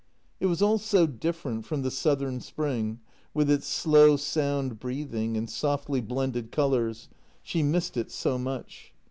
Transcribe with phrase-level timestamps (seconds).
[0.39, 3.01] It was all so different from the southern spring,
[3.35, 7.07] with its slow, sound breathing and softly blended colours—
[7.43, 8.93] she missed it so much.